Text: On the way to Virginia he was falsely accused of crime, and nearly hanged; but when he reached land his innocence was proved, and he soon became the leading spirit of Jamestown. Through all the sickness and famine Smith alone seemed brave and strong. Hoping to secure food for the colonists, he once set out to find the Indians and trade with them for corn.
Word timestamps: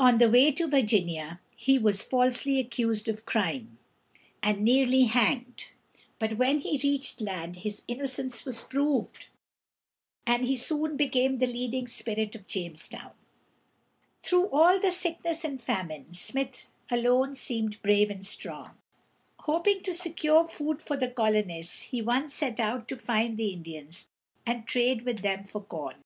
On 0.00 0.16
the 0.16 0.30
way 0.30 0.50
to 0.52 0.66
Virginia 0.66 1.40
he 1.54 1.78
was 1.78 2.02
falsely 2.02 2.58
accused 2.58 3.06
of 3.06 3.26
crime, 3.26 3.76
and 4.42 4.62
nearly 4.62 5.02
hanged; 5.04 5.66
but 6.18 6.38
when 6.38 6.60
he 6.60 6.78
reached 6.82 7.20
land 7.20 7.56
his 7.56 7.82
innocence 7.86 8.46
was 8.46 8.62
proved, 8.62 9.26
and 10.26 10.46
he 10.46 10.56
soon 10.56 10.96
became 10.96 11.36
the 11.36 11.46
leading 11.46 11.86
spirit 11.86 12.34
of 12.34 12.46
Jamestown. 12.46 13.10
Through 14.22 14.48
all 14.48 14.80
the 14.80 14.90
sickness 14.90 15.44
and 15.44 15.60
famine 15.60 16.14
Smith 16.14 16.64
alone 16.90 17.34
seemed 17.36 17.82
brave 17.82 18.08
and 18.08 18.24
strong. 18.24 18.70
Hoping 19.40 19.82
to 19.82 19.92
secure 19.92 20.48
food 20.48 20.80
for 20.80 20.96
the 20.96 21.08
colonists, 21.08 21.82
he 21.82 22.00
once 22.00 22.32
set 22.34 22.58
out 22.58 22.88
to 22.88 22.96
find 22.96 23.36
the 23.36 23.48
Indians 23.52 24.08
and 24.46 24.66
trade 24.66 25.02
with 25.02 25.20
them 25.20 25.44
for 25.44 25.60
corn. 25.62 25.96